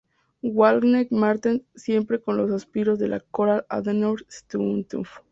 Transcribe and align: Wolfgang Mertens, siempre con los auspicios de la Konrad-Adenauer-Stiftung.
Wolfgang 0.41 1.11
Mertens, 1.11 1.61
siempre 1.75 2.19
con 2.19 2.35
los 2.35 2.49
auspicios 2.49 2.97
de 2.97 3.07
la 3.07 3.19
Konrad-Adenauer-Stiftung. 3.19 5.05